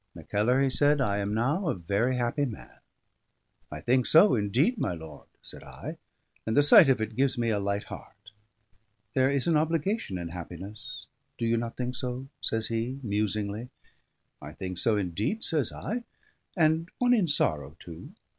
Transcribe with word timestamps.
"Mackellar," 0.15 0.63
he 0.63 0.69
said, 0.71 0.99
"I 0.99 1.17
am 1.19 1.31
now 1.31 1.67
a 1.69 1.75
very 1.75 2.15
happy 2.17 2.45
man." 2.45 2.79
"I 3.71 3.81
think 3.81 4.07
so 4.07 4.33
indeed, 4.33 4.79
my 4.79 4.95
lord," 4.95 5.27
said 5.43 5.61
I, 5.63 5.97
"and 6.43 6.57
the 6.57 6.63
sight 6.63 6.89
of 6.89 6.99
it 7.01 7.15
gives 7.15 7.37
me 7.37 7.51
a 7.51 7.59
light 7.59 7.83
heart." 7.83 8.31
"There 9.13 9.29
is 9.29 9.45
an 9.45 9.55
obligation 9.57 10.17
in 10.17 10.29
happiness 10.29 11.05
do 11.37 11.45
you 11.45 11.55
not 11.55 11.77
think 11.77 11.93
so?" 11.95 12.29
says 12.41 12.69
he 12.69 12.99
musingly. 13.03 13.69
"I 14.41 14.53
think 14.53 14.79
so 14.79 14.97
indeed," 14.97 15.43
says 15.43 15.71
I, 15.71 16.03
"and 16.57 16.89
one 16.97 17.13
in 17.13 17.27
sorrow 17.27 17.75
too. 17.79 18.09